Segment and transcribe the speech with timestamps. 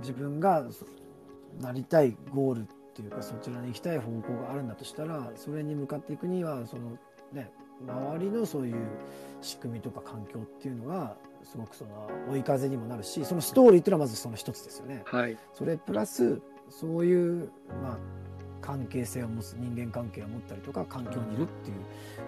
[0.00, 0.64] 自分が
[1.60, 2.64] なりたいゴールっ
[2.94, 6.98] ていうかそちらに行きたい方向があるんだとしたらそれに向かっていくにはその
[7.32, 7.50] ね
[7.86, 8.76] 周りのそういう
[9.40, 15.02] 仕組みとか環境っていうのがすごくその追い風にもなるしそのストーリーっていうのはまずその一つですよね。
[15.04, 15.36] はい。
[15.54, 16.40] それプラス
[16.70, 17.50] そういう、
[17.82, 17.98] まあ、
[18.60, 21.76] 関係性を持つ人間関係を持ったりとか環境にいるっていう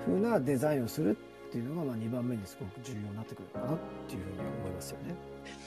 [0.07, 3.79] 風なデザインをするっていうのがまあ2番目にすごく重要になってくるのかなっ
[4.09, 5.15] ていうふうに思いますよね。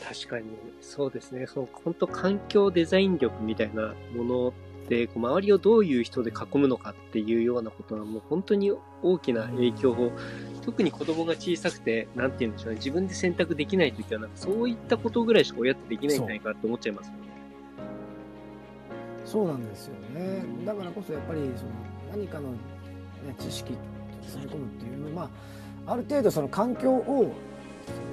[0.03, 0.45] 確かに、
[0.81, 1.45] そうですね。
[1.47, 10.11] その、本当環境デザイン力みたいなものって、こう周りをどういう人で囲むのかっていうようなことはもう本当に大きな影響を、
[10.61, 12.77] 特に子供が小さくて、なんて言うんでしょうね。
[12.77, 17.19] 自分で選択できないときは、なんかそういったことぐらいしか親ってできないんじゃないかなって思っちゃいますよね。
[19.25, 20.43] そうなんですよね。
[20.65, 21.71] だからこそやっぱりその
[22.11, 22.57] 何かの、ね、
[23.39, 23.73] 知識
[24.21, 25.29] 詰め込むっていうのは、まあ、
[25.85, 27.33] ある程度その環境を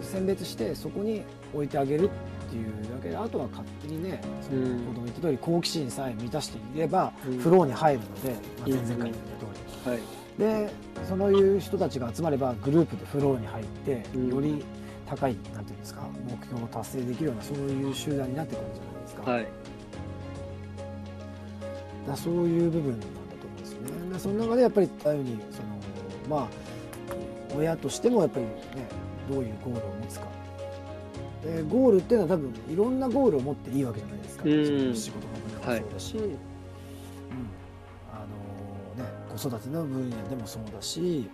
[0.02, 1.22] 選別してそこに
[1.54, 9.46] 置いてあげるっていうだけであとは勝手にねそのうん子供言った通り好奇心さえ満たしていれば、うんフローに入るので、まあ、うん前々回言った通
[9.84, 9.90] り。
[9.90, 10.00] はい。
[10.38, 10.72] で
[11.08, 14.64] そういう人たちが集まればグループでフローに入って、うんより
[15.06, 19.46] 高いなんていうんですか目標を達成できるようなそういう集団になってくるんじゃないですか,、はい。
[22.06, 23.12] だそういう部分なんだと
[23.46, 26.48] 思うんですよねでその中でやっぱり言ったようにそのまあ
[27.56, 28.52] 親としてもやっぱりね
[29.30, 30.26] どういうゴールを持つか。
[31.42, 34.94] でゴールっていうのは多分いろんなゴールを持っていいわけじゃないですか、うん。
[34.94, 35.32] 仕事の
[35.64, 36.22] 分野もそうだし、うん。
[38.12, 38.26] あ
[38.98, 41.30] のね、子育ての分野でもそうだし、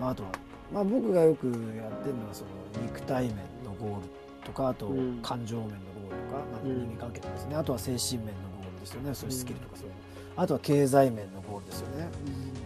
[0.00, 0.30] まあ、あとは、
[0.72, 1.54] まあ、僕がよくやっ
[2.02, 2.50] てるのはその
[2.82, 4.08] 肉体面のゴール
[4.44, 5.20] とかあとうん。
[5.22, 6.88] 感情面のゴールとか、まあ、うん。
[6.88, 9.14] 人間関係とかですね、あとは精神面のゴールですよね。
[9.14, 9.98] そういうスキルとかそういうの、
[10.42, 12.08] あとは経済面のゴールですよね。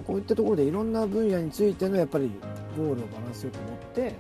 [0.07, 2.31] こういったところでいろんな分野についてのやっぱり
[2.79, 4.15] ゴールをバランスよく持ってま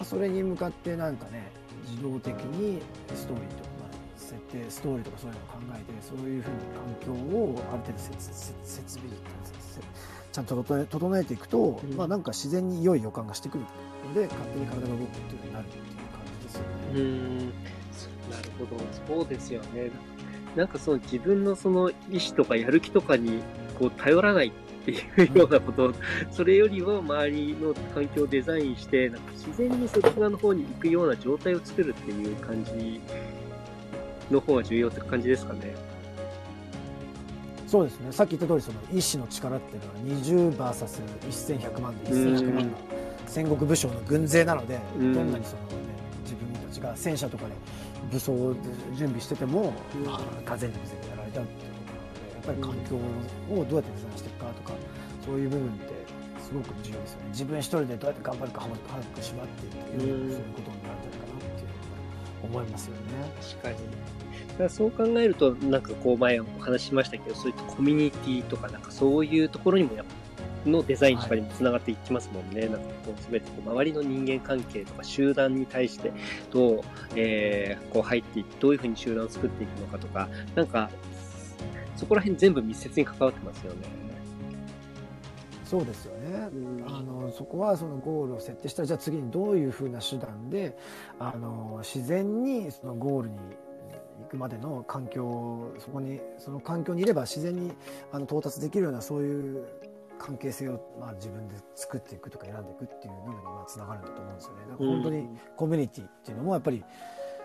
[0.00, 1.50] あそれに向かってなんかね
[1.88, 2.80] 自動的に
[3.14, 6.56] ストーリーとか、まあ、設定ストーリーとかそういうのを考えてそういうふうに
[7.06, 8.52] 環境をある程度設
[8.96, 9.10] 備
[9.60, 9.80] せ
[10.32, 13.64] ちゃんと整えていくと、うんまあなんか自然に良い予感がしてくる
[14.04, 15.94] ので勝手に体が動くっていうふうになるっていう感
[16.40, 17.00] じですようね。
[17.02, 17.38] ん。
[17.48, 19.16] なるほど。
[19.16, 19.92] そうですよね。
[20.56, 23.42] なんかその自分のその意思とかやる気とかに
[23.78, 24.50] こう頼らないっ
[24.84, 25.92] ていうようなこと、
[26.30, 33.00] それよりは周りの環境をデザインして、なんか自然にそっち側の方に行くような状態を作るっていう感じ
[34.30, 35.74] の方が重要って感じですかね。
[37.66, 38.12] そうですね。
[38.12, 42.76] さっき言った通りその意志の力っていうのは 20vs1100 万で1100万が
[43.26, 45.12] 戦国武将の軍勢なので、うん。
[45.12, 45.68] どんなにその、ね、
[46.22, 47.52] 自分たちが戦車とかで
[48.12, 48.60] 武装で
[48.96, 50.04] 準備してても、うん。
[50.04, 51.73] まあ、風に水でやられちゃうっていう
[52.44, 54.72] ぱり環境をどうやってデザインしていくかとか
[55.24, 55.92] そういう部分って
[56.42, 61.74] すごく重要ですよね自分一人でどうやって頑張るか早く縛っていっていう、うんそういうことになるんじゃないかなっていう
[62.44, 63.00] 思いますよね。
[63.40, 63.76] 確かに。
[63.76, 63.82] だ
[64.58, 72.68] からそう考えると、なんかこう前お話ししましたけど、そういったコミュニティとか、なんかそういうところにもやっぱのデザインとかにもつながっていきますもんね。
[72.68, 76.12] なんかこう全てこう周りの人間関係とか集団に対して
[76.50, 76.80] どう、
[77.16, 80.90] えーこう入っていって、どういうふうに集団を作っていくのかとか、なんか、
[81.96, 84.04] そこら辺全部密接に関わってますよね。
[85.64, 86.48] そうですよね。
[86.52, 90.76] うんあのそこはそのゴールを設定したらじゃあ次にどういうふうな手段で
[91.18, 93.38] あの自然にそのゴールに
[94.20, 97.72] 行くまでの環境そこにその環境にいれば自然に
[98.12, 99.64] あの到達できるようなそういう
[100.18, 104.60] 関係性を、まあ、自分で作っていくとか選んでいくっていう部分にまあつながるんだと思うんですよね。
[104.70, 106.84] だから本当にコミュニティっていうのもやっぱり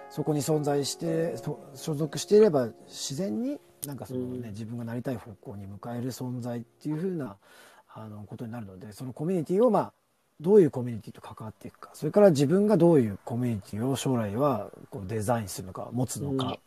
[0.09, 7.37] そこに存在してそ所属していれば自然になんかその、ねうん自分がなりたい方向に迎える存在っていうふうな
[7.93, 9.93] あのことになるのでそのコミュニティをまあ
[10.41, 16.57] どういうコミュニティと関わっていくかそれから自分がどういうコミュニティを将来はこうデザインするのか持つのか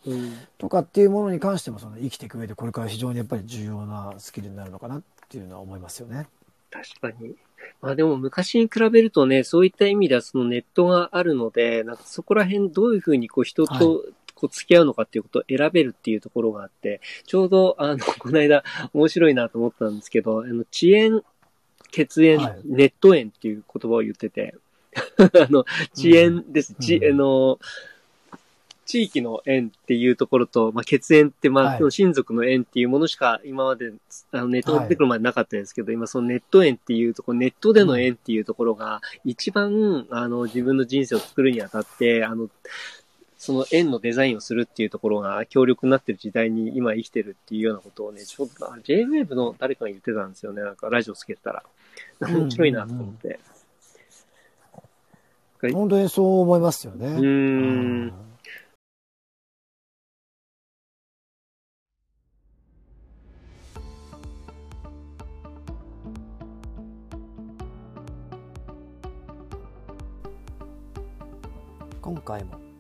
[0.59, 6.27] とかっていうものに関してもその生きていく上でこれから非常にやっぱり重要なスキルになるのかなっていうのは思いますよね。
[6.71, 7.35] 確かに。
[7.81, 14.05] まあでも昔に比べるとね、そういった意味ではそのネットがあるので、なんかそこら辺どういうふうにこう人はいと
[14.43, 21.23] こう付き合うのかっていうことを選べるっていうところがあって、ちょうどあの、 この間面白いなと思ったんですけど、あの、遅延、
[21.93, 22.61] 血縁、はい。
[22.65, 24.57] ネット縁っていう言葉を言ってて、
[25.17, 25.65] あの、
[25.97, 26.75] 遅延です。
[26.75, 27.15] ちうん。
[27.15, 27.59] あの、
[28.85, 31.93] 地域の縁っていうところと、まあ、血縁って、まあ、はい。
[31.93, 33.93] 親族の縁っていうものしか今まで、
[34.33, 42.49] あの、ネットが出てくるまでなかったですけど、今そのネット縁っていうところ、ネットでの縁っていうところが、一番、あの、自分の人生を作るにあたって、あの、
[43.43, 50.63] その円のデザインをするっていうところが強力になってる時代に今生きてるっていうようなことをね、ちょっと JWAVE の誰かが言ってたんですよね。
[50.63, 51.65] なんかラジオつけてたら。
[52.21, 53.41] 面白いなと思って。
[55.61, 57.09] うんう、本当にそう思いますよね。
[57.09, 58.13] うん。
[72.01, 72.62] 今回も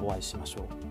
[0.00, 0.87] お会いしましょう。